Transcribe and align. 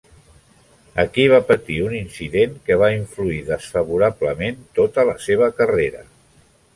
Aquí 1.01 1.25
va 1.33 1.39
patir 1.49 1.75
un 1.87 1.91
incident 1.99 2.55
que 2.69 2.77
va 2.83 2.89
influir 2.95 3.37
desfavorablement 3.51 4.57
tota 4.81 5.05
la 5.11 5.15
seva 5.27 5.51
carrera. 5.61 6.03